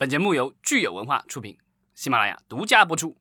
[0.00, 1.58] 本节目由聚友文化出品，
[1.94, 3.14] 喜马拉雅独家播出。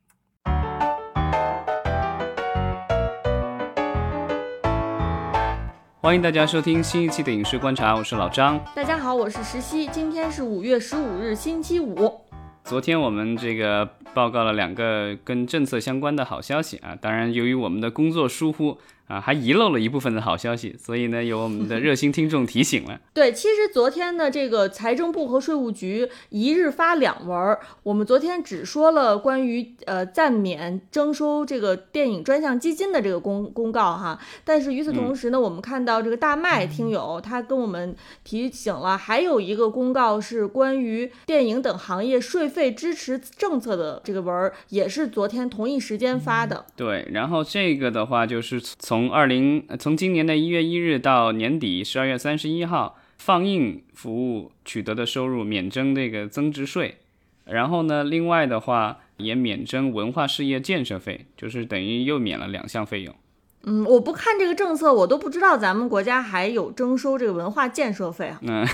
[6.00, 8.58] 欢迎大家收听新一期的影视观察，我是老张。
[8.74, 9.88] 大家好，我是石溪。
[9.88, 12.22] 今天是五月十五日，星期五。
[12.64, 18.80] 昨天我们这个报告了两个跟政策相关的好消息啊，当然由于我们的工作疏忽。
[19.10, 23.02] 啊，还遗漏了一部分的好消息，所以呢，有我们的 热心听众提醒了。
[23.12, 46.68] 对，其实昨天呢，这个财政部和税务局一日发两文，我们昨天只说了关于呃暂免征收这个电影专项基金的这个公公告哈，但是与此同时呢，我们看到这个大麦听友他跟我们提醒了，还有一个公告是关于电影等行业税费支持政策的这个文，也是昨天同一时间发的。
[46.76, 48.99] 对，然后这个的话就是从。
[49.00, 56.98] 从二零从今年的一月一日到年底十二月三十一号，放映服务取得的收入免征这个增值税，
[57.46, 63.16] 然后呢，另外的话也免征文化事业建设费，就是等于又免了两项费用。
[63.64, 68.40] 嗯，我不看这个政策，我都不知道咱们国家还有征收这个文化建设费啊。
[68.42, 68.66] 嗯，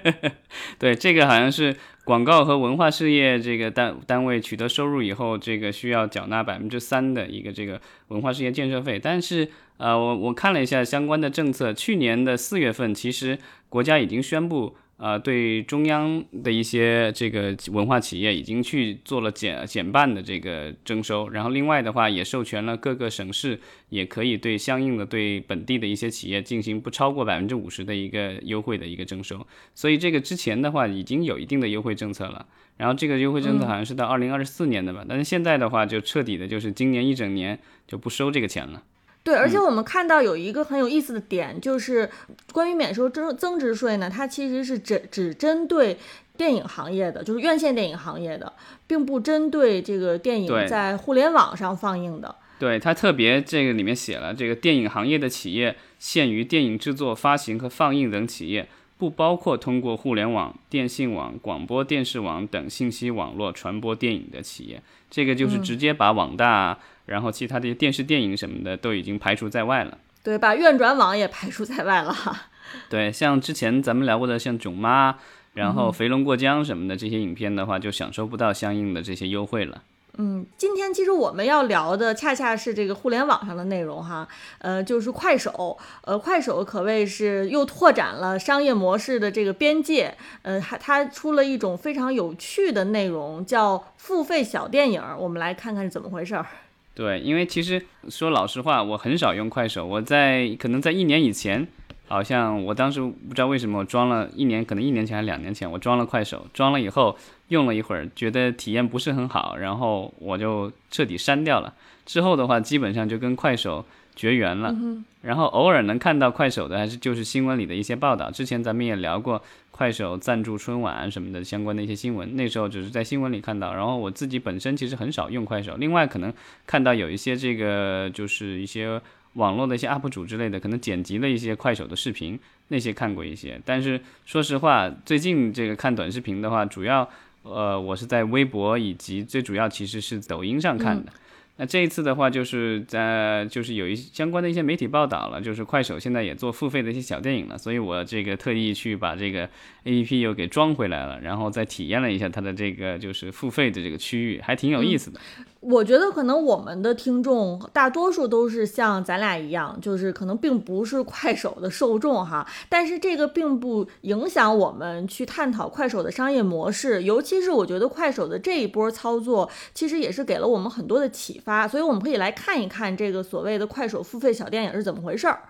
[0.78, 8.98] 对，这个好像是广告和文化事业这个单单位取得收入以后，这个需要缴纳百分之三的一个这个文化事业建设费。
[8.98, 14.76] 但是，呃，我我看了一下相关的政策，去年的四月份，其实国家已经宣布。
[15.02, 23.58] 呃，对中央的一些这个文化企业已经去做了减减半的这个征收，然后另外的话也授权了各个省市
[23.88, 37.58] 也可以对相应的对本地的一些企业进行不超过百分之五十的一个优惠的一个征收，所以这个之前的话已经有一定的优惠政策了，然后这个优惠政策好像是到二零二四年的吧，但是现在的话就彻底的就是今年一整年
[37.88, 38.80] 就不收这个钱了。
[39.24, 42.10] 对，而且我们看到有一个很有意思的点，就是
[42.52, 45.96] 关于免收增增值税呢，它其实是只只针对
[46.36, 48.52] 电影行业的，就是院线电影行业的，
[48.86, 52.34] 并不针对这个电影在互联网上放映的。
[52.58, 58.68] 对，它特别这个里面写了，这个电影行业的企业限于电影制作、发行和放映等企业，
[59.02, 64.80] 不包括通过互联网、电信网、广播电视网等信息网络传播电影的企业。
[65.10, 66.78] 这个就是直接把网大。
[67.06, 69.98] 然后其他的电视、电影什么的都已经排除在外了。
[70.22, 72.14] 对，把院转网也排除在外了。
[72.88, 75.12] 对，像之前咱们聊过的，像《囧妈》，
[75.54, 79.82] 然后《肥龙过江》什么的这些影片的话，就享受不到相应的这些优惠了。
[80.18, 84.28] 嗯，今天其实我们要聊的恰恰是这个互联网上的内容哈，
[84.58, 96.46] 呃，就是快手，呃，快手可谓是又拓展了商业模式的这个边界，呃，还它出了一种非常有趣的内容，叫付费小电影，我们来看看是怎么回事儿。
[96.94, 99.86] 对，因为其实说老实话，我很少用快手。
[99.86, 101.66] 我在可能在一年以前，
[102.06, 106.46] 好像我当时不知道为什么我装了一年，可能一年前还是两年前，我装了快手。
[106.52, 107.16] 装了以后
[107.52, 111.72] 用了一会儿，觉得体验不是很好，然后我就彻底删掉了。
[112.04, 113.84] 之后的话，基本上就跟快手。
[114.14, 114.76] 绝缘了，
[115.22, 118.30] 然后偶尔能看到快手的，还是就是新闻里的一些报道。
[118.30, 123.72] 之前咱们也聊过快手赞助春晚什么的相关的一些新闻，那时候只是在新闻里看到。
[123.72, 126.30] 然后我自己本身其实很少用快手，另外可能
[126.66, 129.00] 看到有一些这个就是一些
[129.32, 132.38] 网络的一些 UP 主之类的，可能剪辑了一些快手的视频，
[132.68, 133.58] 那些看过一些。
[133.64, 137.08] 但是说实话，最近这个看短视频的话，主要
[137.42, 141.12] 呃我是在微博以及最主要其实是抖音上看的。
[141.58, 149.46] 那这一次的话，就是在就是有一相关的一些媒体报道了，就是快手现在也做付费的一些小电影了，所以我这个特意去把这个
[149.84, 155.20] APP 又给装回来了，然后再体验了一下它的这个就是付费的这个区域，还挺有意思的。
[155.62, 175.42] 我觉得可能我们的听众大多数都是像咱俩一样，就是可能并不是快手的受众哈， 但是这个并不影响我们去探讨快手的商业模式，尤其是我觉得快手的这一波操作，其实也是给了我们很多的启发，所以我们可以来看一看这个所谓的快手付费小电影是怎么回事儿。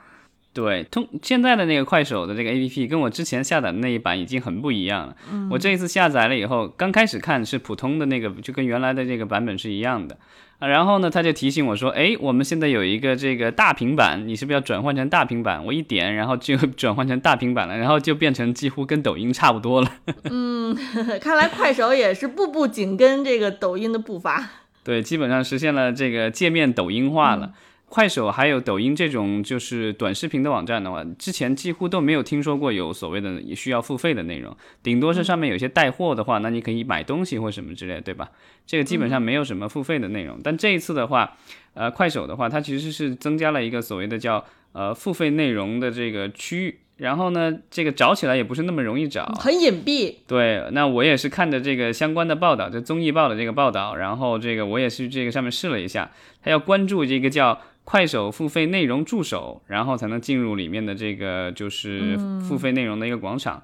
[0.54, 5.16] 对，通现在的那个快手的这个 A P P 跟我之前下载的那一版已经很不一样了。
[5.50, 10.18] 我这一次下载了以后，刚开始看是普通的那个，就跟原来的这个版本是一样的。
[10.58, 19.90] 啊然后呢，他就提醒我说：“哎，我们现在有一个这个大平板，你是不是要转换成大平板？”我一点，然后就 转换成大平板了，然后就变成几乎跟抖音差不多了。
[20.30, 20.76] 嗯，
[21.18, 24.50] 看来快手也是步步紧跟这个抖音的步伐。
[24.84, 27.52] 对，基本上实现了这个界面抖音化了。
[27.92, 38.30] 快手还有抖音这种就是短视频的网站的话，之前几乎都没有听说过有所谓的需要付费的内容，顶多是上面有些带货的话，那你可以买东西或什么之类，对吧？
[38.66, 40.40] 这个基本上没有什么付费的内容。
[40.42, 41.36] 但这一次的话，
[41.74, 44.42] 呃，快手的话，它其实是增加了一个所谓的叫
[44.72, 50.14] 呃付费内容的这个区域，然后呢，这个找起来也不是那么容易找，很隐蔽。
[50.26, 56.10] 对，那我也是看着这个相关的报道，就综艺报的这个报道，然后这个我也是这个上面试了一下，
[56.42, 62.16] 他要关注这个叫快手付费内容助手，然后才能进入里面的这个就是
[62.48, 63.62] 付费内容的一个广场。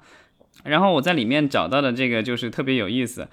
[0.63, 3.27] 然后我在里面找到的这个就是特别有意思。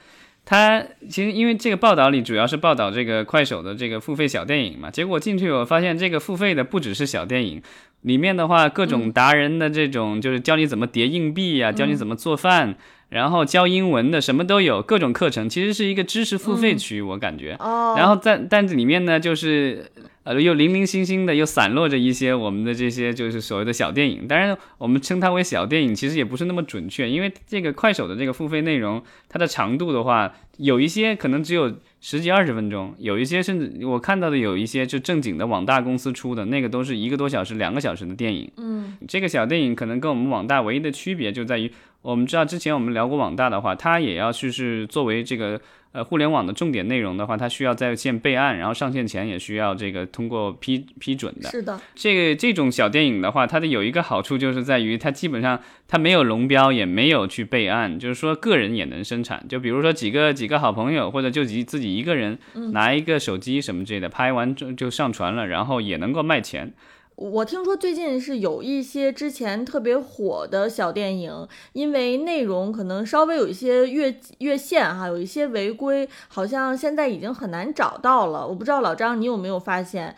[0.48, 0.80] 它
[1.10, 7.60] 其实因为这个报道里主要是报道这个快手的这个付费小电影嘛，结果进去我发现这个付费的不只是小电影，
[8.02, 12.76] 里面的话各种达人的这种就是教你怎么叠硬币呀，教你怎么做饭，
[13.08, 17.56] 然后教英文的什么都有，各种课程其实是一个知识付费区，我感觉。
[17.60, 17.94] 哦。
[17.96, 19.90] 然后在但里面呢，就是
[20.24, 30.32] 呃又零零星星的又散落着一些我们的这些就是所谓的小电影，当然我们称它为小电影其实也不是那么准确，因为这个快手的这个付费内容它的长度的话。
[30.58, 31.70] 有一些可能只有
[32.00, 38.50] 十几二十分钟，有一些甚至我看到的有一些就正经的网大公司出的那个都是一个多小时、两个小时的电影。
[38.56, 41.70] 嗯，这个小电影可能跟我们网大唯一的区别就在于，
[42.06, 45.60] 我们知道之前我们聊过网大的话，它也要去是作为这个。
[45.92, 51.48] 呃，互联网的重点内容的话，它需要在线备案，然后上线前也需要这个通过批批准的。
[51.48, 55.58] 是的，这个这种小电影的话，它的有一个好处就是在于它基本上
[55.88, 59.42] 它没有龙标，也没有去备案，就是说个人也能生产。
[59.48, 62.38] 就比如说几个几个好朋友，或者就自自己一个人
[62.72, 66.74] 拿一个手机什么之类的，拍完就就上传了，然后也能够卖钱。
[67.16, 78.46] 我听说最近是有一些之前特别火的小电影，因为内容可能稍微有一些越越线哈，有一些违规，好像现在已经很难找到了。
[78.46, 80.14] 我不知道老张你有没有发现，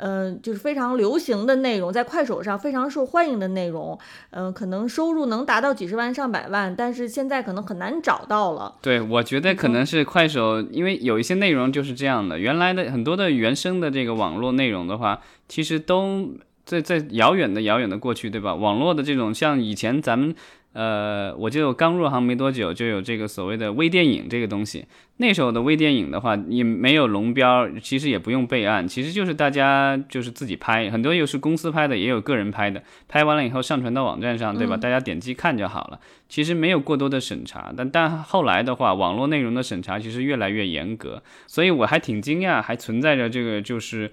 [0.00, 3.98] 嗯，就是非常流行的内容，在快手上非常受欢迎的内容，
[4.30, 8.74] 嗯，可能收入能达到几十万上百万，但是现在可能很难找到了。
[8.82, 15.20] 对，我觉得可能是快手，因为有一些内容就是这样的，原来的很多的原生的这个网络内容的话。
[15.50, 16.30] 其实都
[16.64, 18.54] 在在遥远的遥远的过去，对吧？
[18.54, 20.32] 网络的这种像以前咱们，
[20.72, 24.84] 呃，我就刚入行没多久，就有这个所谓的微电影这个东西。
[25.16, 32.82] 那时候的微电影的话，也没有龙标，其实也不用备案，其实就是大家就是自己拍，很多又是公司拍的，也有个人拍的。
[33.08, 34.76] 拍完了以后上传到网站上，对吧？
[34.76, 36.00] 大家点击看就好了。
[36.28, 44.10] 其实没有过多的审查，但但后来的话，网络内容的审查其实越来越严格，所以我还挺惊讶，还存在着这个就是。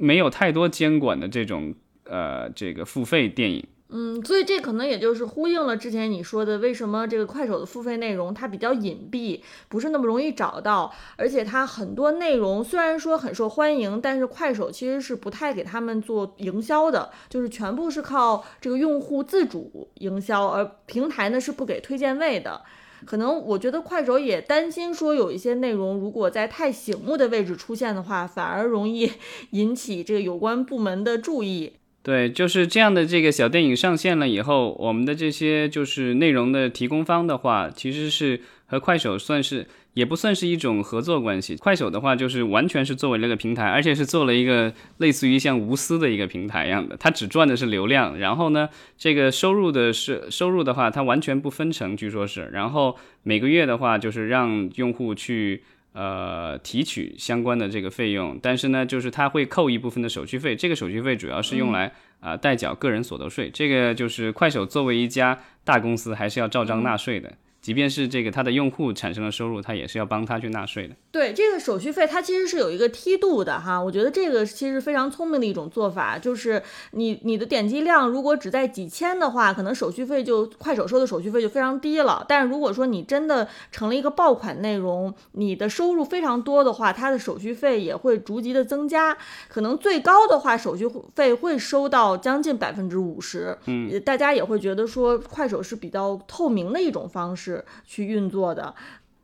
[0.00, 1.74] 没有太多监管的这种
[2.04, 22.60] 呃这个付费电影，嗯，所以这可能也就是呼应了之前你说的，为什么这个快手的付费内容它比较隐蔽，不是那么容易找到，而且它很多内容虽然说很受欢迎，但是快手其实是不太给他们做营销的，就是全部是靠这个用户自主营销，而平台呢是不给推荐位的。
[23.06, 29.10] 可能我觉得快手也担心说有一些内容如果在太醒目的位置出现的话，反而容易
[29.52, 31.77] 引起这个有关部门的注意。
[32.08, 33.04] 对，就是这样的。
[33.04, 39.66] 这个小电影上线了以后，我们的这些就是内容的提供方的话，其实是和快手算是。
[39.94, 41.56] 也不算是一种合作关系。
[41.56, 46.96] 快手的话，就是完全是作为那个平台，而且是做了一个类似于像无私的一个平台一样的。
[46.96, 52.48] 它只赚的是流量，然后呢，这个收入的是收入的话，它完全不分成，据说是。
[52.52, 60.54] 然后每个月的话，就是让用户去呃提取相关的这个费用，但是呢，就是他会扣一部分的手续费。
[60.54, 63.50] 这个手续费主要是用来啊代缴个人所得税。
[63.50, 67.32] 这个就是快手作为一家大公司，还是要照章纳税的。
[67.60, 70.94] 即便是这个他的用户产生了收入，他也是要帮他去纳税的。
[71.10, 73.82] 对这个手续费，它其实是有一个梯度的哈。
[73.82, 76.62] 我觉得这个其实非常聪明的一种做法，就是
[76.92, 82.24] 你你的点击量如果只在几千的话，可能手续费就快手收的手续费就非常低了。
[82.28, 89.16] 但如果说你真的成了一个爆款内容，你的收入非常多的话，它的手续费也会逐级的增加，
[89.48, 93.58] 可能最高的话手续费会收到将近百分之五十。
[93.66, 97.57] 嗯，大家也会觉得说快手是比较透明的一种方式。
[97.84, 98.74] 去运作的，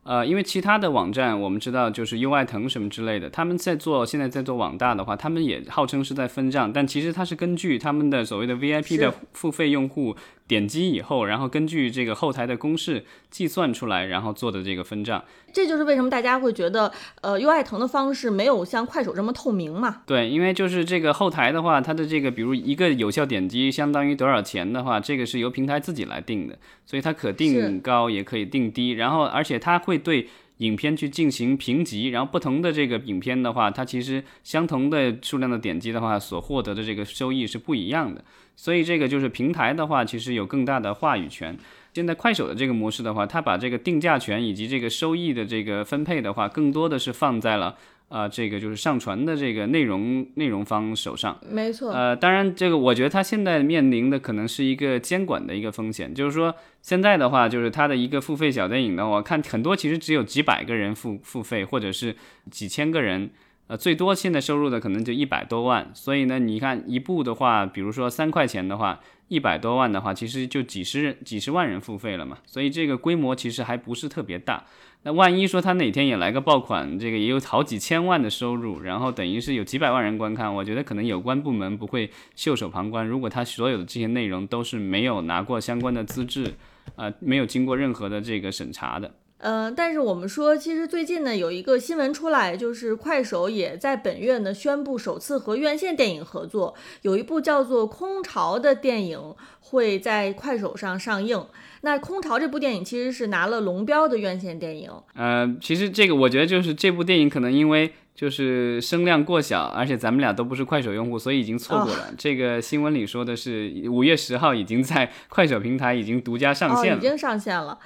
[0.03, 10.15] 呃，因为其他的网站我们知道，就是优爱腾什么之类的，他们在做现在在做网大的话，他们也号称是在分账，但其实它是根据他们的所谓的 VIP 的付费用户。
[10.47, 20.03] 点击以后，然后根据这个后台的公式计算出来，然后做的这个分账，这就是为什么大家会觉得，呃，优爱腾的方式没有像快手这么透明嘛？
[20.05, 38.23] 对，因为就是这个后台的话，它的这个比如一个有效点击相当于多少钱的话，这个是由平台自己来定的，所以它可定高也可以定低，然后而且它会对影片去进行评级，然后不同的这个影片的话，它其实相同的数量的点击的话，所获得的这个收益是不一样的。
[38.55, 41.57] 所以这个就是平台的话，其实有更大的话语权。
[41.93, 47.77] 现在快手的这个模式的话，它把这个定价权以及这个收益的这个分配的话，更多的是放在了
[48.09, 51.39] 啊，这个就是上传的这个内容内容方手上。
[51.49, 51.93] 没错。
[51.93, 62.13] 呃，当然，这个我觉得它现在面临的可能是一个监管的一个风险，就是说现在的话，就是它的一个付费小电影呢，我看很多其实只有几百个人付付费，或者是
[62.51, 63.29] 几千个人，
[63.67, 65.89] 呃，最多现在收入的可能就一百多万。
[65.93, 72.37] 所以呢，你看一部的话，比如说三块钱的话，一百多万的话，其实就几十、几十万人付费了嘛。
[72.45, 74.65] 所以这个规模其实还不是特别大。
[75.01, 83.07] 那万一说他哪天也来个爆款，这个也有好几千万的收入，然后等于是有几百万人观看，我觉得可能有关部门不会袖手旁观。
[83.07, 86.53] 如果他所有的这些内容都是没有拿过相关的资质，
[86.95, 89.13] 呃，没有经过任何的这个审查的。
[89.37, 101.45] 呃，但是我们说，其实最近呢有一个新闻出来，就是快手也在本月呢宣布首次和院线电影合作，有一部叫做《空巢》的电影会在快手上上映。
[101.81, 104.89] 那《空巢》这部电影其实是拿了龙标的院线电影。
[105.13, 112.11] 呃，其实这个我觉得就是这部电影可能因为就是声量过小，而且咱们俩都不是快手用户，所以已经错过了。
[112.17, 117.77] 这个新闻里说的是五月十号已经在快手平台已经独家上线了，已经上线了。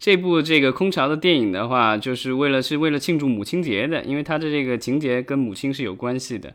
[0.00, 6.54] 这部这个《空巢》的电影的话，就是为了是为了庆祝母亲节的，因为它的这个情节跟母亲是有关系的。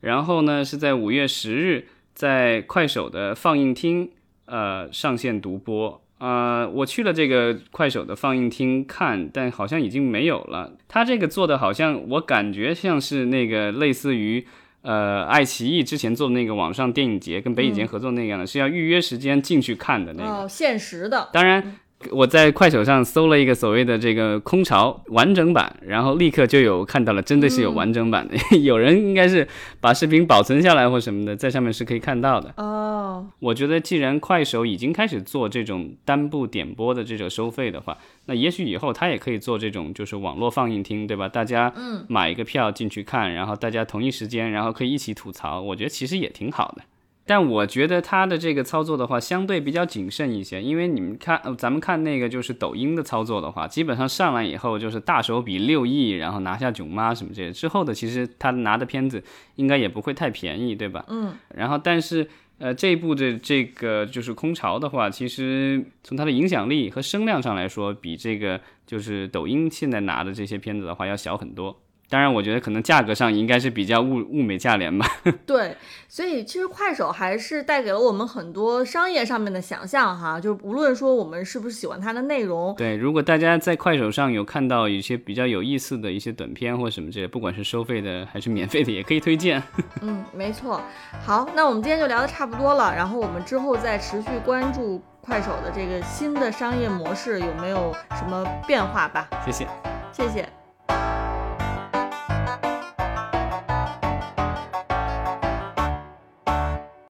[0.00, 4.08] 然后呢，是在五月十日在快手的放映厅
[4.46, 6.00] 呃上线独播。
[6.18, 10.74] 呃，我去了这个快手的放映厅看，但好像已经没有了。
[10.86, 14.46] 它这个做的好像我感觉像是那个类似于
[14.82, 20.30] 呃爱奇艺之前做的那个网上电影节，跟北影节合作那样的，是要预约时间进去看的那个。
[20.30, 21.30] 哦，限时的。
[21.32, 21.80] 当然。
[22.10, 28.34] 我在快手上搜了一个所谓的这个空巢完整版，然后立刻就有看到了，真的是有完整版的。
[28.58, 29.46] 有人应该是
[29.80, 32.52] 把视频保存下来或什么的，在上面是可以看到的。
[32.56, 37.96] 哦，我觉得既然快手已经开始做这种单部点播的这种收费的话，
[38.26, 41.28] 那也许以后他也可以做这种就是网络放映厅，对吧？
[41.28, 41.72] 大家
[42.08, 45.60] 买一个票进去看，然后大家同一时间，然后可以一起吐槽。
[45.60, 46.82] 我觉得其实也挺好的。
[47.26, 59.22] 但我觉得他的这个操作的话，相对比较谨慎一些，因为你们看，咱们看那个就是抖音的操作的话，基本上上来以后就是大手笔六亿，然后拿下囧妈什么这些，之后的其实他拿的片子
[59.56, 61.04] 应该也不会太便宜，对吧？
[61.08, 61.32] 嗯。
[61.54, 62.28] 然后，但是
[62.58, 71.80] 呃，这一部的这个就是空巢的话，其实从它的影响力和声量上来说，比这个就是抖音现在拿的这些片子的话要小很多。
[72.08, 75.06] 当然，我觉得可能价格上应该是比较物物美价廉吧。
[75.44, 75.76] 对，
[76.08, 80.38] 所以其实快手还是带给了我们很多商业上面的想象哈。
[80.38, 89.60] 就无论说我们是不是喜欢它的内容，对，如果大家在快手上有看到一些比较有意思的一些短片或什么之类，不管是收费的还是免费的，也可以推荐。
[90.02, 90.80] 嗯，没错。
[91.24, 99.28] 好，那我们今天就聊的差不多了，然后我们之后再持续关注快手的这个新的商业模式有没有什么变化吧。
[99.44, 99.66] 谢谢，
[100.12, 100.63] 谢谢。